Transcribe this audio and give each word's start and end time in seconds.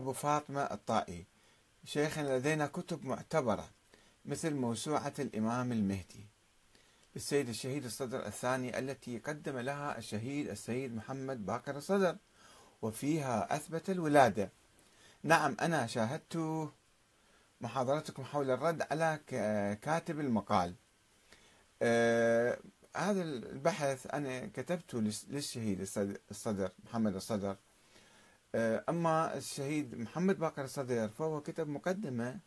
أبو 0.00 0.12
فاطمة 0.12 0.62
الطائي 0.62 1.26
شيخنا 1.84 2.38
لدينا 2.38 2.66
كتب 2.66 3.04
معتبرة 3.04 3.70
مثل 4.24 4.54
موسوعة 4.54 5.14
الإمام 5.18 5.72
المهدي 5.72 6.26
للسيد 7.16 7.48
الشهيد 7.48 7.84
الصدر 7.84 8.26
الثاني 8.26 8.78
التي 8.78 9.18
قدم 9.18 9.58
لها 9.58 9.98
الشهيد 9.98 10.48
السيد 10.48 10.94
محمد 10.96 11.46
باكر 11.46 11.76
الصدر 11.76 12.16
وفيها 12.82 13.56
أثبت 13.56 13.90
الولادة. 13.90 14.50
نعم 15.22 15.56
أنا 15.60 15.86
شاهدت 15.86 16.68
محاضرتكم 17.60 18.24
حول 18.24 18.50
الرد 18.50 18.82
على 18.90 19.20
كاتب 19.82 20.20
المقال. 20.20 20.74
آه 21.82 22.58
هذا 22.96 23.22
البحث 23.22 24.06
أنا 24.14 24.46
كتبته 24.46 25.00
للشهيد 25.28 25.80
الصدر 26.30 26.70
محمد 26.84 27.14
الصدر 27.14 27.56
أما 28.54 29.36
الشهيد 29.36 29.98
محمد 29.98 30.38
باقر 30.38 30.64
الصدر 30.64 31.08
فهو 31.08 31.40
كتب 31.40 31.68
مقدمة 31.68 32.38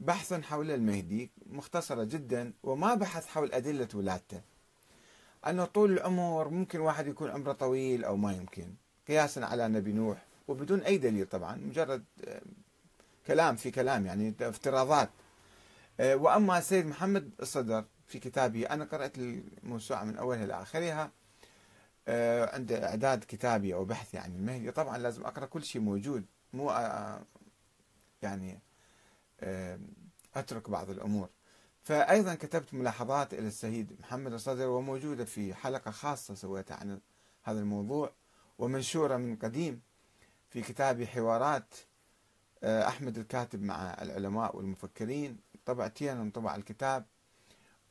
بحث 0.00 0.32
حول 0.32 0.70
المهدي 0.70 1.30
مختصرة 1.46 2.04
جدا 2.04 2.52
وما 2.62 2.94
بحث 2.94 3.26
حول 3.26 3.52
أدلة 3.52 3.88
ولادته. 3.94 4.40
أنه 5.46 5.64
طول 5.64 5.92
العمر 5.92 6.48
ممكن 6.48 6.80
واحد 6.80 7.06
يكون 7.06 7.30
عمره 7.30 7.52
طويل 7.52 8.04
أو 8.04 8.16
ما 8.16 8.32
يمكن. 8.32 8.74
قياسا 9.08 9.40
على 9.40 9.68
نبي 9.68 9.92
نوح 9.92 10.24
وبدون 10.48 10.80
أي 10.80 10.98
دليل 10.98 11.26
طبعا 11.26 11.56
مجرد 11.56 12.04
آه، 12.24 12.42
كلام 13.26 13.56
في 13.56 13.70
كلام 13.70 14.06
يعني 14.06 14.34
افتراضات. 14.40 15.10
آه، 16.00 16.16
وأما 16.16 16.58
السيد 16.58 16.86
محمد 16.86 17.30
الصدر 17.42 17.84
في 18.06 18.18
كتابه 18.18 18.66
أنا 18.66 18.84
قرأت 18.84 19.18
الموسوعة 19.18 20.04
من 20.04 20.16
أولها 20.16 20.46
لآخرها 20.46 21.02
آه، 21.04 21.10
عند 22.54 22.72
اعداد 22.72 23.24
كتابي 23.28 23.74
أو 23.74 23.84
بحثي 23.84 24.18
عن 24.18 24.34
المهدي 24.34 24.70
طبعا 24.70 24.98
لازم 24.98 25.24
أقرأ 25.24 25.46
كل 25.46 25.64
شيء 25.64 25.82
موجود 25.82 26.24
مو 26.52 26.70
آه، 26.70 27.20
يعني 28.22 28.60
آه، 29.40 29.78
أترك 30.34 30.70
بعض 30.70 30.90
الأمور. 30.90 31.28
فايضا 31.82 32.34
كتبت 32.34 32.74
ملاحظات 32.74 33.34
إلى 33.34 33.46
السيد 33.48 33.96
محمد 34.00 34.32
الصدر 34.32 34.68
وموجودة 34.68 35.24
في 35.24 35.54
حلقة 35.54 35.90
خاصة 35.90 36.34
سويتها 36.34 36.76
عن 36.76 37.00
هذا 37.42 37.60
الموضوع 37.60 38.12
ومنشورة 38.58 39.16
من 39.16 39.36
قديم 39.36 39.80
في 40.50 40.62
كتابي 40.62 41.06
حوارات 41.06 41.74
أحمد 42.64 43.18
الكاتب 43.18 43.62
مع 43.62 43.96
العلماء 44.02 44.56
والمفكرين. 44.56 45.40
طبعتين 45.66 46.16
من 46.16 46.30
طبع 46.30 46.54
الكتاب. 46.56 47.04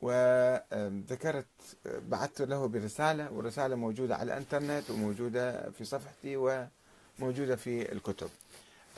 وذكرت 0.00 1.46
بعثت 1.84 2.42
له 2.42 2.66
برسالة 2.66 3.32
والرسالة 3.32 3.74
موجودة 3.76 4.16
على 4.16 4.32
الإنترنت 4.32 4.90
وموجودة 4.90 5.70
في 5.70 5.84
صفحتي 5.84 6.36
وموجودة 6.36 7.56
في 7.56 7.92
الكتب. 7.92 8.28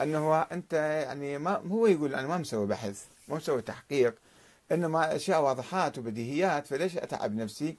أنه 0.01 0.41
أنت 0.41 0.73
يعني 0.73 1.37
ما 1.37 1.55
هو 1.71 1.87
يقول 1.87 2.15
أنا 2.15 2.27
ما 2.27 2.37
مسوي 2.37 2.67
بحث 2.67 3.05
ما 3.27 3.35
مسوي 3.35 3.61
تحقيق 3.61 4.15
إنما 4.71 5.15
أشياء 5.15 5.41
واضحات 5.41 5.97
وبديهيات 5.97 6.67
فليش 6.67 6.97
أتعب 6.97 7.35
نفسي؟ 7.35 7.77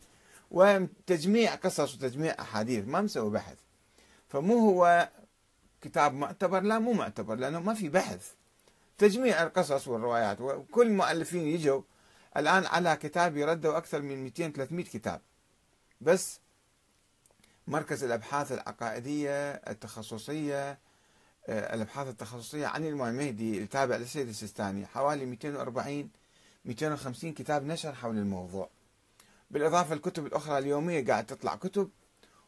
وتجميع 0.50 1.54
قصص 1.54 1.94
وتجميع 1.94 2.34
أحاديث 2.40 2.88
ما 2.88 3.00
مسوي 3.00 3.30
بحث. 3.30 3.56
فمو 4.28 4.58
هو 4.58 5.08
كتاب 5.80 6.14
معتبر؟ 6.14 6.60
لا 6.60 6.78
مو 6.78 6.92
معتبر 6.92 7.34
لأنه 7.34 7.60
ما 7.60 7.74
في 7.74 7.88
بحث. 7.88 8.32
تجميع 8.98 9.42
القصص 9.42 9.88
والروايات 9.88 10.40
وكل 10.40 10.86
المؤلفين 10.86 11.46
يجوا 11.46 11.82
الآن 12.36 12.66
على 12.66 12.97
كتابي 12.97 13.44
ردوا 13.44 13.77
أكثر 13.77 14.02
من 14.02 14.30
200-300 14.30 14.88
كتاب. 14.92 15.20
بس 16.00 16.41
مركز 17.66 18.05
الأبحاث 18.05 18.52
العقائدية 18.52 19.50
التخصصية 19.52 20.78
آه، 21.48 21.74
الأبحاث 21.74 22.08
التخصصية 22.08 22.66
عن 22.66 22.84
الإمام 22.86 23.08
المهدي 23.08 23.58
التابع 23.62 23.97
للسيد 23.97 24.28
السيستاني. 24.28 24.86
حوالي 24.86 25.27
240 25.27 26.11
250 26.64 27.33
كتاب 27.33 27.66
نشر 27.66 27.92
حول 27.94 28.19
الموضوع. 28.19 28.69
بالإضافة 29.50 29.94
للكتب 29.94 30.27
الأخرى 30.27 30.58
اليومية 30.58 31.06
قاعد 31.06 31.27
تطلع 31.27 31.56
كتب 31.56 31.90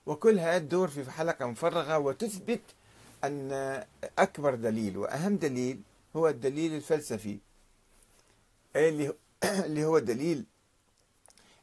وكلها 0.06 0.58
تدور 0.58 0.88
في 0.88 1.10
حلقة 1.10 1.47
مفرغة 1.47 1.98
وتثبت 1.98 2.60
أن 3.25 3.53
أكبر 4.19 4.54
دليل 4.54 4.98
وأهم 4.98 5.37
دليل 5.37 5.81
هو 6.16 6.28
الدليل 6.28 6.75
الفلسفي 6.75 7.38
اللي 8.76 9.14
اللي 9.66 9.84
هو 9.84 9.98
دليل 9.98 10.44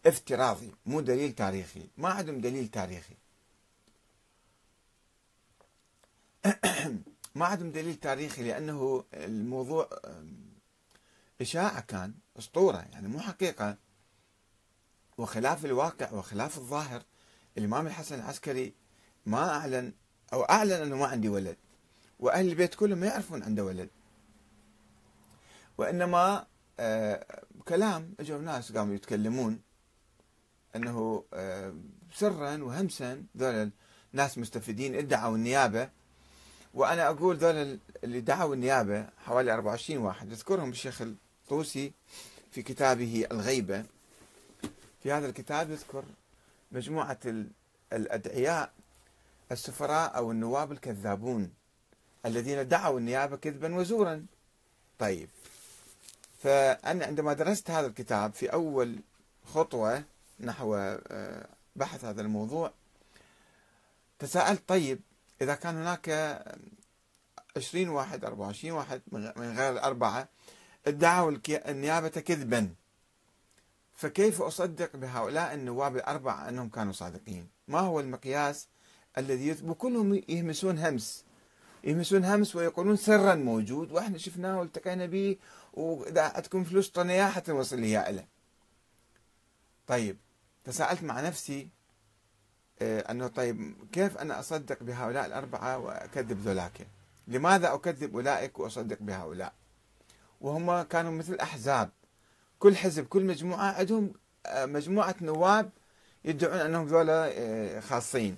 افتراضي 0.06 0.72
مو 0.86 1.02
دليل 1.02 1.34
تاريخي. 1.34 1.88
ما 1.98 2.10
عندهم 2.10 2.42
دليل 2.42 2.68
تاريخي. 2.68 3.16
ما 7.36 7.46
عندهم 7.46 7.72
دليل 7.72 7.96
تاريخي 7.96 8.44
لأنه 8.44 9.04
الموضوع 9.14 9.90
إشاعة 11.42 11.82
كان 11.82 12.14
أسطورة. 12.40 12.86
يعني 12.92 13.08
مو 13.08 13.20
حقيقة. 13.20 13.78
وخلاف 15.18 15.66
الواقع 15.66 16.12
وخلاف 16.12 16.58
الظاهر 16.58 17.04
الإمام 17.58 17.88
الحسن 17.88 18.16
العسكري 18.16 18.74
ما 19.26 19.50
أعلن 19.50 19.94
أو 20.34 20.44
أعلن 20.44 20.72
أنه 20.72 20.96
ما 20.96 21.06
عندي 21.06 21.30
ولد. 21.30 21.58
وأهل 22.20 22.48
البيت 22.48 22.76
كلهم 22.76 22.98
ما 22.98 23.08
يعرفون 23.08 23.44
عنده 23.44 23.64
ولد. 23.64 23.90
وإنما 25.78 26.48
آه، 26.80 27.44
كلام 27.62 28.14
اجوا 28.20 28.38
ناس 28.42 28.72
قاموا 28.72 28.96
يتكلمون 28.96 29.62
أنه 30.76 31.24
آه، 31.34 31.74
سرا 32.14 32.64
وهمسا 32.64 33.24
ذول 33.38 33.72
ناس 34.14 34.38
مستفيدين 34.38 34.96
ادعوا 34.96 35.36
النيابة. 35.36 35.90
وأنا 36.74 37.08
أقول 37.10 37.38
ذول 37.38 37.80
اللي 38.04 38.22
دعوا 38.22 38.56
النيابة 38.56 39.10
حوالي 39.26 39.54
24 39.54 40.00
واحد. 40.00 40.32
يذكرهم 40.32 40.70
الشيخ 40.70 41.02
الطوسي 41.02 41.92
في 42.52 42.62
كتابه 42.62 43.28
الغيبة. 43.32 43.86
في 45.04 45.12
هذا 45.12 45.28
الكتاب 45.28 45.70
يذكر 45.72 46.04
مجموعة 46.72 47.20
الأدعياء 47.94 48.74
السفراء 49.52 50.18
أو 50.18 50.32
النواب 50.32 50.72
الكذابون 50.72 51.54
الذين 52.26 52.68
دعوا 52.68 53.00
النيابة 53.00 53.36
كذبا 53.36 53.76
وزورا. 53.76 54.26
طيب 55.00 55.30
فأنا 56.44 57.06
عندما 57.06 57.34
درست 57.34 57.72
هذا 57.72 57.88
الكتاب 57.88 58.34
في 58.34 58.54
أول 58.54 59.00
خطوة 59.46 60.04
نحو 60.40 60.76
آه، 60.76 61.48
بحث 61.76 62.06
هذا 62.06 62.22
الموضوع 62.22 62.72
تساءلت 64.20 64.64
طيب 64.68 65.00
إذا 65.42 65.56
كان 65.56 65.76
هناك 65.76 66.10
20 67.58 67.90
واحد 67.90 68.26
24 68.26 68.74
واحد 68.74 69.02
من 69.12 69.58
غير 69.58 69.72
الأربعة 69.74 70.30
ادعوا 70.88 71.38
النيابة 71.50 72.08
كذبا. 72.10 72.70
فكيف 73.94 74.42
أصدق 74.42 74.96
بهؤلاء 74.96 75.54
النواب 75.54 75.96
الأربعة 75.96 76.50
أنهم 76.50 76.70
كانوا 76.70 76.94
صادقين؟ 76.94 77.48
ما 77.68 77.80
هو 77.80 78.00
المقياس 78.00 78.68
الذي 79.18 79.58
وكلهم 79.64 80.22
يهمسون 80.30 80.80
همس. 80.80 81.24
يهمسون 81.84 82.26
همس 82.26 82.56
ويقولون 82.56 82.96
سرا 82.96 83.36
موجود 83.36 83.92
وإحنا 83.92 84.18
شفناه 84.18 84.60
والتقينا 84.60 85.06
به 85.06 85.38
وإذا 85.74 86.22
عندكم 86.22 86.64
فلوس 86.64 86.90
طنيا 86.90 87.28
حتى 87.28 87.52
نوصل 87.52 87.78
اياه 87.78 88.12
له. 88.12 88.26
طيب 89.88 90.18
تساءلت 90.66 91.04
مع 91.04 91.22
نفسي 91.22 91.70
آه، 92.82 93.12
أنه 93.12 93.28
طيب 93.28 93.74
كيف 93.92 94.18
أنا 94.18 94.40
أصدق 94.40 94.84
بهؤلاء 94.84 95.26
الأربعة 95.26 95.78
وأكذب 95.78 96.40
ذولاك؟ 96.40 96.88
لماذا 97.28 97.74
أكذب 97.74 98.16
أولئك 98.16 98.60
وأصدق 98.60 98.98
بهؤلاء؟ 99.00 99.54
وهم 100.42 100.82
كانوا 100.82 101.12
مثل 101.12 101.36
أحزاب 101.36 101.90
كل 102.60 102.76
حزب 102.76 103.06
كل 103.06 103.24
مجموعة 103.24 103.72
عندهم 103.72 104.14
آه، 104.46 104.66
مجموعة 104.66 105.16
نواب 105.22 105.70
يدعون 106.26 106.58
أنهم 106.58 106.88
ذولا 106.88 107.32
آه، 107.34 107.80
خاصين. 107.80 108.38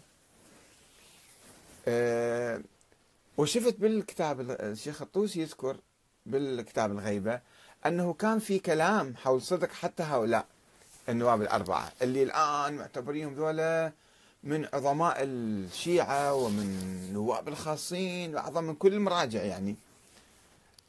وشفت 3.37 3.79
بالكتاب 3.79 4.41
الشيخ 4.51 5.01
الطوسي 5.01 5.41
يذكر 5.41 5.77
بالكتاب 6.25 6.91
الغيبة 6.91 7.39
أنه 7.85 8.13
كان 8.13 8.39
في 8.39 8.59
كلام 8.59 9.15
حول 9.15 9.41
صدق 9.41 9.71
حتى 9.71 10.03
هؤلاء 10.03 10.45
النواب 11.09 11.41
الأربعة 11.41 11.91
اللي 12.01 12.23
الآن 12.23 12.73
معتبريهم 12.73 13.33
ذولا 13.33 13.91
من 14.43 14.67
عظماء 14.73 15.17
الشيعة 15.19 16.33
ومن 16.33 17.09
نواب 17.13 17.47
الخاصين 17.47 18.35
وأعظم 18.35 18.63
من 18.63 18.75
كل 18.75 18.93
المراجع 18.93 19.43
يعني. 19.43 19.75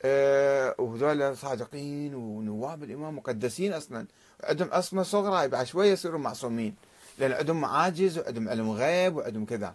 أه 0.03 0.75
وذولا 0.79 1.35
صادقين 1.35 2.15
ونواب 2.15 2.83
الإمام 2.83 3.17
مقدسين 3.17 3.73
أصلا. 3.73 4.07
عندهم 4.45 4.69
أصمة 4.69 5.03
صغرى 5.03 5.49
بعد 5.49 5.67
شوية 5.67 5.93
يصيروا 5.93 6.21
معصومين. 6.21 6.77
لأن 7.19 7.33
عندهم 7.33 7.61
معاجز 7.61 8.19
وعندهم 8.19 8.49
علم 8.49 8.71
غيب 8.71 9.17
وعندهم 9.17 9.45
كذا. 9.45 9.75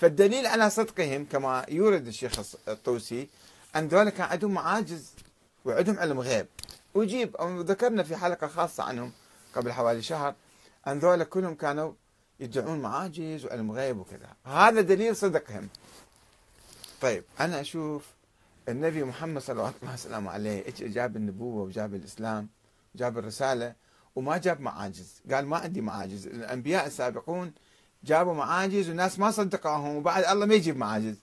فالدليل 0.00 0.46
على 0.46 0.70
صدقهم 0.70 1.24
كما 1.24 1.66
يورد 1.68 2.06
الشيخ 2.06 2.40
الطوسي 2.68 3.28
أن 3.76 3.88
ذلك 3.88 4.14
كان 4.14 4.26
عندهم 4.26 4.54
معاجز 4.54 5.12
وعندهم 5.64 5.98
علم 5.98 6.20
غيب. 6.20 6.46
ويجيب 6.94 7.36
ذكرنا 7.40 8.02
في 8.02 8.16
حلقة 8.16 8.46
خاصة 8.46 8.82
عنهم 8.82 9.12
قبل 9.54 9.72
حوالي 9.72 10.02
شهر 10.02 10.34
أن 10.86 10.98
ذولا 10.98 11.24
كلهم 11.24 11.54
كانوا 11.54 11.92
يدعون 12.40 12.78
معاجز 12.78 13.44
وعلم 13.44 13.72
غيب 13.72 13.98
وكذا. 13.98 14.28
هذا 14.44 14.80
دليل 14.80 15.16
صدقهم. 15.16 15.68
طيب 17.00 17.24
أنا 17.40 17.60
أشوف 17.60 18.06
النبي 18.68 19.04
محمد 19.04 19.42
صلى 19.42 19.52
الله 19.52 19.72
عليه 19.82 19.94
وسلم 19.94 20.28
عليه 20.28 20.64
جاب 20.80 21.16
النبوة 21.16 21.62
وجاب 21.62 21.94
الإسلام 21.94 22.48
جاب 22.94 23.18
الرسالة 23.18 23.74
وما 24.16 24.36
جاب 24.36 24.60
معاجز. 24.60 25.22
قال 25.32 25.46
ما 25.46 25.56
عندي 25.58 25.80
معاجز. 25.80 26.26
الأنبياء 26.26 26.86
السابقون 26.86 27.52
جابوا 28.04 28.34
معاجز 28.34 28.88
والناس 28.88 29.18
ما 29.18 29.30
صدقوهم 29.30 29.96
وبعد 29.96 30.24
الله 30.24 30.46
ما 30.46 30.54
يجيب 30.54 30.76
معاجز. 30.76 31.16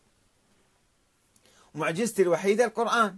معجزتي 1.76 2.22
الوحيدة 2.22 2.66
القرآن. 2.66 3.18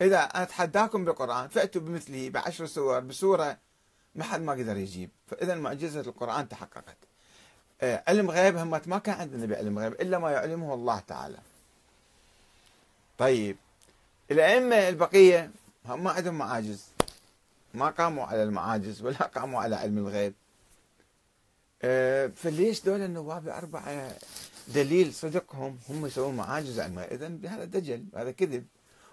إذا 0.00 0.22
أتحداكم 0.22 1.04
بالقرآن 1.04 1.48
فأتوا 1.48 1.82
بمثله 1.82 2.30
بعشر 2.30 2.66
سور 2.66 3.00
بسورة 3.00 3.58
ما 4.14 4.24
حد 4.24 4.40
ما 4.40 4.52
قدر 4.52 4.76
يجيب. 4.76 5.10
فإذا 5.26 5.54
معجزة 5.54 6.00
القرآن 6.00 6.48
تحققت. 6.48 6.96
آه، 7.80 8.02
علم 8.08 8.30
غيب 8.30 8.56
هم 8.56 8.70
ما 8.86 8.98
كان 8.98 9.14
عندنا 9.14 9.46
بعلم 9.46 9.78
غيب 9.78 9.92
إلا 9.92 10.18
ما 10.18 10.30
يعلمه 10.30 10.74
الله 10.74 10.98
تعالى. 10.98 11.38
طيب 13.18 13.56
الأئمة 14.30 14.88
البقية 14.88 15.50
هم 15.86 16.04
ما 16.04 16.10
عندهم 16.10 16.34
معاجز. 16.34 16.84
ما 17.74 17.90
قاموا 17.90 18.24
على 18.24 18.42
المعاجز 18.42 19.02
ولا 19.02 19.16
قاموا 19.16 19.60
على 19.60 19.76
علم 19.76 19.98
الغيب. 19.98 20.34
فليش 22.34 22.82
دول 22.82 23.00
النواب 23.00 23.46
الأربعة 23.46 24.16
دليل 24.68 25.14
صدقهم 25.14 25.78
هم 25.88 26.06
يسوون 26.06 26.36
معاجز 26.36 26.80
علم 26.80 26.98
إذا 26.98 27.38
هذا 27.48 27.64
دجل 27.64 28.04
هذا 28.16 28.30
كذب. 28.30 28.66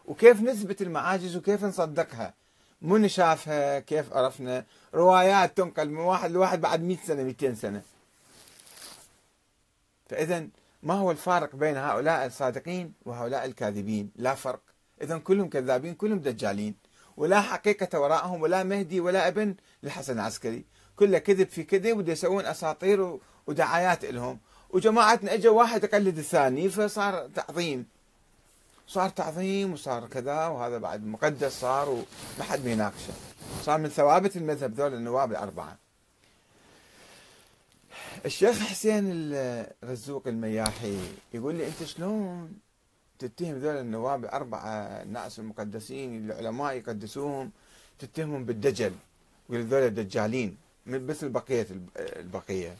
وكيف 0.05 0.41
نثبت 0.41 0.81
المعاجز 0.81 1.35
وكيف 1.35 1.63
نصدقها؟ 1.63 2.33
من 2.81 3.07
شافها؟ 3.07 3.79
كيف 3.79 4.13
عرفنا؟ 4.13 4.65
روايات 4.93 5.57
تنقل 5.57 5.89
من 5.89 5.97
واحد 5.97 6.31
لواحد 6.31 6.61
بعد 6.61 6.81
100 6.81 6.97
سنة 7.07 7.23
200 7.23 7.55
سنة. 7.55 7.81
فإذا 10.09 10.47
ما 10.83 10.93
هو 10.93 11.11
الفارق 11.11 11.55
بين 11.55 11.77
هؤلاء 11.77 12.25
الصادقين 12.25 12.93
وهؤلاء 13.05 13.45
الكاذبين؟ 13.45 14.11
لا 14.15 14.35
فرق. 14.35 14.61
إذا 15.01 15.17
كلهم 15.17 15.49
كذابين 15.49 15.95
كلهم 15.95 16.19
دجالين. 16.19 16.75
ولا 17.17 17.41
حقيقة 17.41 17.99
وراءهم 17.99 18.41
ولا 18.41 18.63
مهدي 18.63 18.99
ولا 18.99 19.27
ابن 19.27 19.55
للحسن 19.83 20.13
العسكري. 20.13 20.65
كله 20.97 21.17
كذب 21.17 21.49
في 21.49 21.63
كذب 21.63 21.97
وده 21.97 22.11
يسوون 22.11 22.45
أساطير 22.45 23.17
ودعايات 23.47 24.05
لهم 24.05 24.39
وجماعتنا 24.69 25.33
اجى 25.33 25.47
واحد 25.47 25.83
يقلد 25.83 26.17
الثاني 26.17 26.69
فصار 26.69 27.29
تعظيم. 27.35 27.85
صار 28.87 29.09
تعظيم 29.09 29.73
وصار 29.73 30.07
كذا 30.07 30.47
وهذا 30.47 30.77
بعد 30.77 31.05
مقدس 31.05 31.59
صار 31.61 31.89
وما 31.89 32.43
حد 32.49 32.59
بيناقشه. 32.59 33.13
صار 33.63 33.77
من 33.79 33.89
ثوابت 33.89 34.37
المذهب 34.37 34.73
ذول 34.73 34.93
النواب 34.93 35.31
الأربعة. 35.31 35.77
الشيخ 38.25 38.59
حسين 38.59 39.03
الرزوق 39.83 40.27
المياحي 40.27 40.97
يقول 41.33 41.55
لي 41.55 41.67
أنت 41.67 41.83
شلون 41.83 42.59
تتهم 43.19 43.55
ذول 43.55 43.77
النواب 43.77 44.23
الأربعة 44.23 44.69
الناس 45.03 45.39
المقدسين 45.39 46.25
العلماء 46.25 46.73
يقدسوهم 46.73 47.51
تتهمهم 47.99 48.45
بالدجل؟ 48.45 48.91
يقول 49.49 49.63
ذول 49.63 49.89
دجالين 49.89 50.57
مثل 50.87 51.29
بقية 51.29 51.67
البقية 51.97 52.75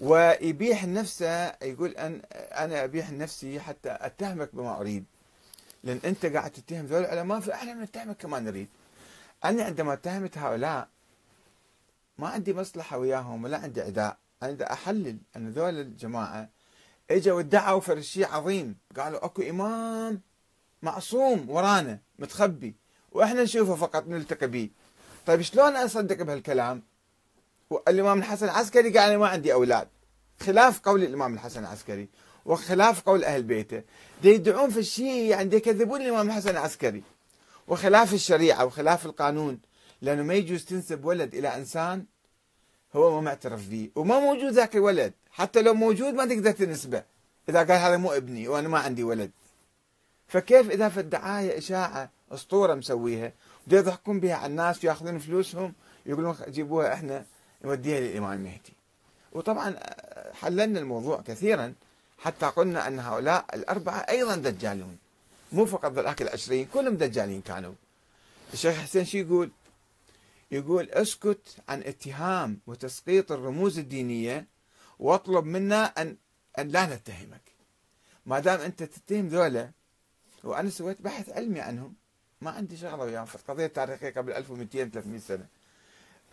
ويبيح 0.00 0.84
نفسه 0.84 1.46
يقول 1.62 1.90
أن 1.90 2.22
أنا 2.32 2.84
أبيح 2.84 3.10
نفسي 3.10 3.60
حتى 3.60 3.96
أتهمك 4.00 4.54
بما 4.54 4.80
أريد. 4.80 5.04
لأن 5.84 6.00
أنت 6.04 6.26
قاعد 6.26 6.50
تتهم 6.50 6.86
ذول 6.86 7.00
العلماء 7.00 7.40
فإحنا 7.40 7.74
نتهمك 7.74 8.16
كما 8.16 8.40
نريد. 8.40 8.68
أنا 9.44 9.64
عندما 9.64 9.92
اتهمت 9.92 10.38
هؤلاء 10.38 10.88
ما 12.18 12.28
عندي 12.28 12.54
مصلحة 12.54 12.98
وياهم 12.98 13.44
ولا 13.44 13.58
عندي 13.58 13.80
عداء. 13.80 14.18
أنا 14.42 14.52
دا 14.52 14.72
أحلل 14.72 15.18
أن 15.36 15.50
ذول 15.50 15.80
الجماعة 15.80 16.48
إجوا 17.10 17.40
ادعوا 17.40 17.80
فرد 17.80 18.00
شيء 18.00 18.26
عظيم. 18.26 18.76
قالوا 18.96 19.24
أكو 19.24 19.42
إمام 19.42 20.20
معصوم 20.82 21.50
ورانا 21.50 21.98
متخبي 22.18 22.76
وإحنا 23.12 23.42
نشوفه 23.42 23.74
فقط 23.74 24.06
نلتقي 24.06 24.46
به. 24.46 24.70
طيب 25.26 25.42
شلون 25.42 25.76
أصدق 25.76 26.22
بهالكلام؟ 26.22 26.82
الامام 27.72 28.18
الحسن 28.18 28.46
العسكري 28.46 28.98
قال 28.98 29.10
أنا 29.10 29.18
ما 29.18 29.28
عندي 29.28 29.52
أولاد. 29.52 29.88
خلاف 30.40 30.80
قول 30.80 31.02
الإمام 31.02 31.34
الحسن 31.34 31.60
العسكري 31.60 32.08
وخلاف 32.44 33.00
قول 33.00 33.24
أهل 33.24 33.42
بيته. 33.42 33.82
دي 34.22 34.28
يدعون 34.28 34.70
في 34.70 34.78
الشيء 34.78 35.30
يعني 35.30 35.56
يكذبون 35.56 36.02
الإمام 36.02 36.26
الحسن 36.26 36.50
العسكري. 36.50 37.02
وخلاف 37.68 38.14
الشريعة 38.14 38.64
وخلاف 38.64 39.06
القانون. 39.06 39.60
لأنه 40.02 40.22
ما 40.22 40.34
يجوز 40.34 40.64
تنسب 40.64 41.04
ولد 41.04 41.34
إلى 41.34 41.56
إنسان 41.56 42.04
هو 42.96 43.10
ما 43.10 43.20
معترف 43.20 43.68
به. 43.68 43.90
وما 43.94 44.20
موجود 44.20 44.52
ذاك 44.52 44.76
الولد. 44.76 45.12
حتى 45.30 45.62
لو 45.62 45.74
موجود 45.74 46.14
ما 46.14 46.26
تقدر 46.26 46.50
تنسبه. 46.50 47.02
إذا 47.48 47.58
قال 47.58 47.78
هذا 47.78 47.96
مو 47.96 48.12
ابني 48.12 48.48
وأنا 48.48 48.68
ما 48.68 48.78
عندي 48.78 49.04
ولد. 49.04 49.30
فكيف 50.28 50.70
إذا 50.70 50.88
في 50.88 51.00
الدعاية 51.00 51.58
إشاعة 51.58 52.10
أسطورة 52.32 52.74
مسويها؟ 52.74 53.32
يضحكون 53.68 54.20
بها 54.20 54.34
على 54.34 54.50
الناس 54.50 54.84
ويأخذون 54.84 55.18
فلوسهم. 55.18 55.74
يقولون 56.06 56.36
جيبوها 56.48 56.94
إحنا. 56.94 57.24
نوديها 57.64 58.00
للإمام 58.00 58.32
المهدي 58.32 58.72
وطبعا 59.32 59.76
حللنا 60.32 60.80
الموضوع 60.80 61.20
كثيرا 61.20 61.74
حتى 62.18 62.46
قلنا 62.46 62.88
أن 62.88 62.98
هؤلاء 62.98 63.46
الأربعة 63.54 63.98
أيضا 63.98 64.36
دجالون. 64.36 64.98
مو 65.52 65.66
فقط 65.66 65.92
ذلك 65.92 66.22
العشرين 66.22 66.66
كلهم 66.74 66.96
دجالين 66.96 67.40
كانوا. 67.40 67.72
الشيخ 68.52 68.76
حسين 68.76 69.04
شو 69.04 69.18
يقول؟ 69.18 69.50
يقول 70.50 70.90
أسكت 70.90 71.56
عن 71.68 71.82
اتهام 71.82 72.58
وتسقيط 72.66 73.32
الرموز 73.32 73.78
الدينية 73.78 74.46
واطلب 74.98 75.44
منا 75.44 75.84
أن 75.84 76.16
أن 76.58 76.68
لا 76.68 76.94
نتهمك. 76.94 77.40
ما 78.26 78.38
دام 78.38 78.60
أنت 78.60 78.82
تتهم 78.82 79.28
ذولا 79.28 79.70
وأنا 80.44 80.70
سويت 80.70 81.02
بحث 81.02 81.30
علمي 81.30 81.60
عنهم 81.60 81.94
ما 82.40 82.50
عندي 82.50 82.76
شغله 82.76 83.04
وياهم. 83.04 83.24
في 83.24 83.34
القضية 83.34 83.66
التاريخيه 83.66 84.10
قبل 84.10 84.32
1200 84.32 84.84
300 84.84 85.20
سنة. 85.20 85.46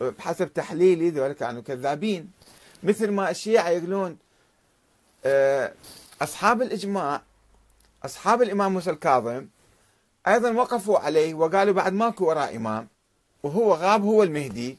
بحسب 0.00 0.54
تحليلي 0.54 1.10
ذولا 1.10 1.32
كانوا 1.32 1.62
كذابين. 1.62 2.30
مثل 2.82 3.10
ما 3.10 3.30
الشيعة 3.30 3.68
يقولون 3.68 4.16
آه، 5.24 5.72
أصحاب 6.22 6.62
الإجماع 6.62 7.22
أصحاب 8.04 8.42
الإمام 8.42 8.72
موسى 8.72 8.90
الكاظم 8.90 9.46
أيضا 10.28 10.50
وقفوا 10.52 10.98
عليه 10.98 11.34
وقالوا 11.34 11.74
بعد 11.74 11.92
ماكو 11.92 12.24
وراء 12.28 12.56
إمام 12.56 12.88
وهو 13.42 13.74
غاب 13.74 14.02
هو 14.02 14.22
المهدي. 14.22 14.78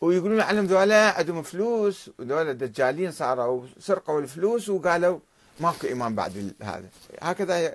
ويقولون 0.00 0.40
عنهم 0.40 0.66
ذولا 0.66 1.10
عندهم 1.10 1.42
فلوس 1.42 2.10
وذولا 2.18 2.52
دجالين 2.52 3.12
صاروا 3.12 3.66
سرقوا 3.80 4.20
الفلوس 4.20 4.68
وقالوا 4.68 5.18
ماكو 5.60 5.86
إمام 5.86 6.14
بعد 6.14 6.54
هذا. 6.62 6.88
هكذا 7.22 7.72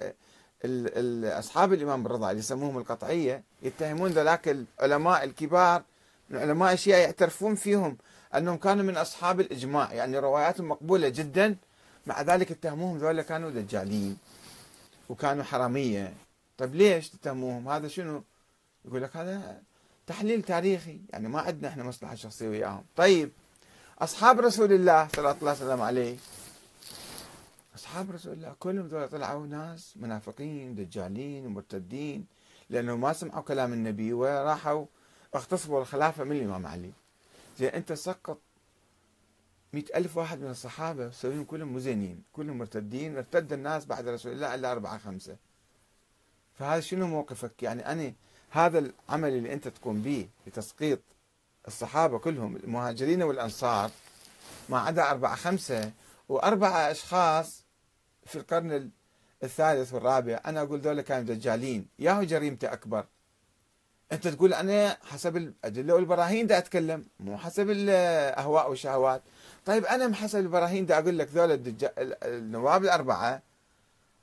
أصحاب 1.39 1.73
الإمام 1.73 2.05
الرضا 2.05 2.29
اللي 2.29 2.39
يسموهم 2.39 2.77
القطعية 2.77 3.43
يتهمون 3.61 4.11
ذلك 4.11 4.65
العلماء 4.79 5.23
الكبار 5.23 5.83
من 6.29 6.39
علماء 6.39 6.73
الشيعة 6.73 6.97
يعترفون 6.97 7.55
فيهم 7.55 7.97
أنهم 8.35 8.57
كانوا 8.57 8.83
من 8.83 8.97
أصحاب 8.97 9.39
الإجماع 9.39 9.93
يعني 9.93 10.19
رواياتهم 10.19 10.69
مقبولة 10.69 11.09
جدا. 11.09 11.55
مع 12.07 12.21
ذلك 12.21 12.51
اتهموهم 12.51 12.97
ذولا 12.97 13.21
كانوا 13.21 13.49
دجالين 13.49 14.17
وكانوا 15.09 15.43
حرامية. 15.43 16.13
طيب 16.57 16.75
ليش 16.75 17.09
تتهموهم؟ 17.09 17.69
هذا 17.69 17.87
شنو؟ 17.87 18.23
يقول 18.85 19.03
لك 19.03 19.17
هذا 19.17 19.61
تحليل 20.07 20.41
تاريخي. 20.41 20.99
يعني 21.09 21.27
ما 21.27 21.41
عندنا 21.41 21.67
إحنا 21.67 21.83
مصلحة 21.83 22.15
شخصية 22.15 22.49
وياهم. 22.49 22.83
طيب 22.95 23.31
أصحاب 23.99 24.39
رسول 24.39 24.73
الله 24.73 25.07
صلى 25.07 25.19
الله 25.19 25.51
عليه 25.51 25.51
وسلم 25.51 25.81
عليه. 25.81 26.17
أصحاب 27.75 28.11
رسول 28.11 28.33
الله 28.33 28.55
كلهم 28.59 28.87
ذولا 28.87 29.07
طلعوا 29.07 29.47
ناس 29.47 29.93
منافقين 29.95 30.75
دجالين 30.75 31.45
ومرتدين 31.45 32.25
لأنه 32.69 32.95
ما 32.95 33.13
سمعوا 33.13 33.41
كلام 33.41 33.73
النبي 33.73 34.13
وراحوا 34.13 34.85
اغتصبوا 35.39 35.81
الخلافة 35.81 36.23
من 36.23 36.31
الإمام 36.31 36.67
علي 36.67 36.91
زين 37.59 37.69
أنت 37.69 37.93
سقط 37.93 38.37
مئة 39.73 39.97
ألف 39.97 40.17
واحد 40.17 40.39
من 40.39 40.49
الصحابة 40.49 41.11
سويهم 41.11 41.43
كلهم 41.43 41.75
مزينين 41.75 42.23
كلهم 42.33 42.57
مرتدين 42.57 43.17
ارتد 43.17 43.53
الناس 43.53 43.85
بعد 43.85 44.07
رسول 44.07 44.31
الله 44.31 44.55
إلا 44.55 44.71
أربعة 44.71 44.97
خمسة. 44.97 45.35
فهذا 46.59 46.79
شنو 46.79 47.07
موقفك؟ 47.07 47.63
يعني 47.63 47.91
أنا 47.91 48.13
هذا 48.49 48.79
العمل 48.79 49.29
اللي 49.33 49.53
أنت 49.53 49.67
تقوم 49.67 50.01
به 50.01 50.27
لتسقيط 50.47 50.99
الصحابة 51.67 52.19
كلهم 52.19 52.55
المهاجرين 52.55 53.23
والأنصار 53.23 53.91
ما 54.69 54.79
عدا 54.79 55.11
أربعة 55.11 55.35
خمسة 55.35 55.91
وأربعة 56.29 56.91
أشخاص 56.91 57.63
في 58.25 58.35
القرن 58.35 58.89
الثالث 59.43 59.93
والرابع. 59.93 60.41
أنا 60.45 60.61
أقول 60.61 60.79
ذولا 60.79 61.01
كانوا 61.01 61.23
دجالين. 61.23 61.87
ياهو 61.99 62.23
جريمته 62.23 62.73
أكبر. 62.73 63.05
أنت 64.11 64.27
تقول 64.27 64.53
أنا 64.53 64.97
حسب 65.03 65.37
الادله 65.37 65.93
والبراهين 65.93 66.47
دا 66.47 66.57
أتكلم 66.57 67.05
مو 67.19 67.37
حسب 67.37 67.69
الاهواء 67.69 68.69
والشهوات 68.69 69.21
طيب 69.65 69.85
أنا 69.85 70.15
حسب 70.15 70.39
البراهين 70.39 70.85
دا 70.85 70.99
أقول 70.99 71.17
لك 71.17 71.29
ذول 71.33 71.75
النواب 72.23 72.83
الأربعة 72.83 73.41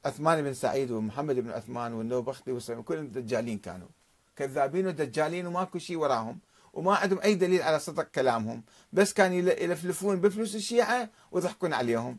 عثمان 0.04 0.42
بن 0.42 0.54
سعيد 0.54 0.90
ومحمد 0.90 1.36
بن 1.36 1.50
عثمان 1.50 1.92
والنوبختي 1.92 2.52
والسلام 2.52 2.82
كلهم 2.82 3.06
دجالين 3.06 3.58
كانوا. 3.58 3.88
كذابين 4.36 4.86
ودجالين 4.86 5.46
وماكو 5.46 5.78
شيء 5.78 5.96
وراهم 5.96 6.38
وما 6.72 6.94
عندهم 6.94 7.20
أي 7.20 7.34
دليل 7.34 7.62
على 7.62 7.78
صدق 7.78 8.02
كلامهم. 8.02 8.62
بس 8.92 9.12
كانوا 9.12 9.36
يلفلفون 9.36 10.20
بفلوس 10.20 10.54
الشيعة 10.54 11.08
ويضحكون 11.32 11.72
عليهم. 11.72 12.18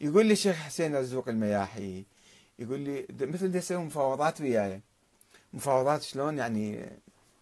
يقول 0.00 0.26
لي 0.26 0.32
الشيخ 0.32 0.56
حسين 0.56 0.96
الزوق 0.96 1.28
المياحي 1.28 2.04
يقول 2.58 2.80
لي 2.80 3.06
مثل 3.20 3.50
دي 3.50 3.58
يسوي 3.58 3.84
مفاوضات 3.84 4.40
وياي. 4.40 4.82
مفاوضات 5.52 6.02
شلون 6.02 6.38
يعني 6.38 6.90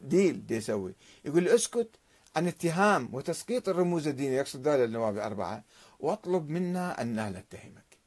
ديل 0.01 0.47
دي 0.47 0.57
يسوي 0.57 0.95
يقول 1.25 1.49
اسكت 1.49 1.89
عن 2.37 2.47
اتهام 2.47 3.09
وتسقيط 3.13 3.69
الرموز 3.69 4.09
الدينية. 4.09 4.39
يقصد 4.39 4.69
ذلك 4.69 4.85
النواب 4.89 5.17
الأربعة. 5.17 5.65
واطلب 6.01 6.51
منا 6.51 7.03
أن 7.03 7.17
لا 7.17 7.31
نتهمك. 7.31 7.99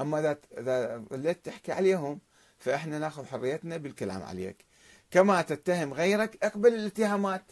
أما 0.00 0.36
إذا 0.58 1.04
ظليت 1.10 1.44
تحكي 1.44 1.72
عليهم 1.72 2.20
فإحنا 2.58 2.98
نأخذ 2.98 3.26
حريتنا 3.26 3.76
بالكلام 3.76 4.22
عليك. 4.22 4.64
كما 5.10 5.42
تتهم 5.42 5.94
غيرك 5.94 6.44
اقبل 6.44 6.74
الاتهامات. 6.74 7.44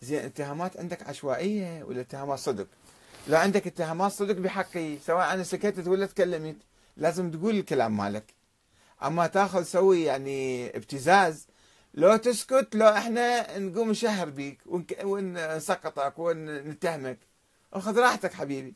زين 0.00 0.24
اتهامات 0.24 0.76
عندك 0.76 1.08
عشوائية 1.08 1.84
ولا 1.84 2.00
اتهامات 2.00 2.38
صدق؟ 2.38 2.66
لا 3.26 3.38
عندك 3.38 3.66
اتهامات 3.66 4.12
صدق 4.12 4.34
بحقي 4.34 4.98
سواء 4.98 5.34
أنا 5.34 5.42
سكتت 5.42 5.88
ولا 5.88 6.06
تكلمت 6.06 6.56
لازم 6.96 7.30
تقول 7.30 7.56
الكلام 7.56 7.96
مالك. 7.96 8.37
أما 9.02 9.26
تاخذ 9.26 9.62
سوي 9.62 10.02
يعني 10.04 10.68
ابتزاز 10.76 11.46
لو 11.94 12.16
تسكت 12.16 12.74
لو 12.74 12.88
إحنا 12.88 13.58
نقوم 13.58 13.90
نشهر 13.90 14.30
بيك 14.30 14.62
ونسقطك 15.04 16.18
ونتهمك 16.18 17.18
أخذ 17.72 17.98
راحتك 17.98 18.32
حبيبي. 18.32 18.74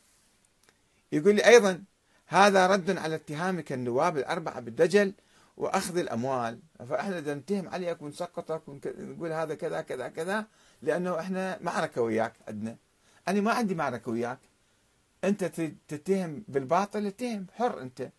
يقول 1.12 1.34
لي 1.34 1.46
أيضا 1.46 1.84
هذا 2.26 2.66
رد 2.66 2.98
على 2.98 3.14
اتهامك 3.14 3.72
النواب 3.72 4.18
الأربعة 4.18 4.60
بالدجل 4.60 5.12
وأخذ 5.56 5.98
الأموال. 5.98 6.58
فإحنا 6.88 7.20
بدنا 7.20 7.34
نتهم 7.34 7.68
عليك 7.68 8.02
ونسقطك 8.02 8.68
ونقول 8.68 9.32
هذا 9.32 9.54
كذا 9.54 9.80
كذا 9.80 10.08
كذا 10.08 10.46
لأنه 10.82 11.20
إحنا 11.20 11.58
معركة 11.60 12.02
وياك 12.02 12.34
عندنا. 12.48 12.76
أنا 13.28 13.40
ما 13.40 13.52
عندي 13.52 13.74
معركة 13.74 14.10
وياك. 14.10 14.38
أنت 15.24 15.44
تتهم 15.88 16.44
بالباطل 16.48 17.06
اتهم 17.06 17.46
حر 17.54 17.80
أنت. 17.80 18.10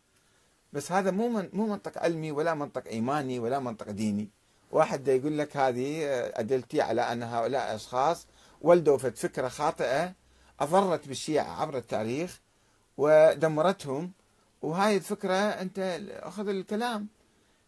بس 0.74 0.92
هذا 0.92 1.12
مو 1.12 1.28
من 1.30 1.50
مو 1.54 1.68
منطق 1.68 1.98
علمي 1.98 2.32
ولا 2.32 2.54
منطق 2.54 2.88
إيماني 2.88 3.40
ولا 3.40 3.60
منطق 3.60 3.92
ديني. 3.92 4.30
واحد 4.72 5.08
يقول 5.08 5.38
لك 5.38 5.58
هذه 5.58 6.06
أدلتي 6.34 6.82
على 6.82 7.02
أن 7.02 7.24
هؤلاء 7.24 7.76
أشخاص 7.76 8.28
ولدوا 8.62 8.98
في 8.98 9.12
فكرة 9.12 9.48
خاطئة 9.48 10.14
أضرت 10.60 11.08
بالشيعة 11.08 11.62
عبر 11.62 11.78
التاريخ 11.78 12.40
ودمرتهم. 12.98 14.12
وهاي 14.62 14.96
الفكرة 14.96 15.34
أنت 15.34 16.00
أخذ 16.10 16.48
الكلام. 16.48 17.08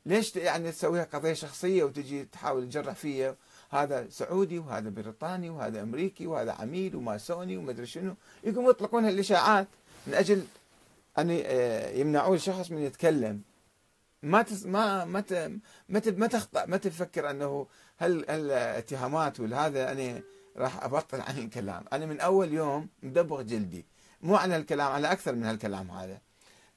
ليش 0.06 0.36
يعني 0.36 0.72
تسويها 0.72 1.04
قضية 1.04 1.34
شخصية 1.34 1.84
وتجي 1.84 2.26
تحاول 2.26 2.70
تجرح 2.70 2.94
فيها؟ 2.96 3.36
هذا 3.70 4.08
سعودي 4.10 4.60
وهذا 4.60 4.90
بريطاني 4.90 5.50
وهذا 5.50 5.82
أمريكي 5.82 6.28
وهذا 6.28 6.52
عميل 6.52 6.96
وماسوني 6.96 7.58
وما 7.58 7.72
أدري 7.72 7.86
شنو. 7.86 8.16
يقوموا 8.44 8.70
يطلقون 8.70 9.06
هالاشاعات 9.06 9.68
من 10.08 10.14
أجل 10.14 10.44
ان 11.18 11.30
يمنعون 12.00 12.36
الشخص 12.36 12.72
من 12.72 12.82
يتكلم. 12.82 13.42
ما 14.24 14.42
تس 14.42 14.66
ما 14.66 15.06
ما 15.06 15.24
ما 15.90 16.02
ما 16.06 16.28
تخطأ 16.28 16.66
ما 16.66 16.78
تفكر 16.78 17.30
أنه 17.30 17.68
هل 17.98 18.30
الاتهامات 18.30 19.40
والهذا 19.40 19.92
أنا 19.92 20.22
راح 20.58 20.84
أبطل 20.84 21.22
عن 21.22 21.38
الكلام. 21.38 21.86
أنا 21.94 22.06
من 22.06 22.20
أول 22.20 22.54
يوم 22.54 22.90
مدبغ 23.04 23.42
جلدي. 23.42 23.86
مو 24.22 24.36
عن 24.36 24.54
الكلام 24.54 24.92
على 24.92 25.12
أكثر 25.12 25.36
من 25.36 25.44
هالكلام 25.44 25.92
هذا. 25.92 26.22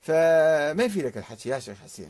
فما 0.00 0.84
يفيدك 0.84 1.18
الحكي 1.18 1.48
يا 1.48 1.58
شيخ 1.58 1.78
حسين. 1.78 2.06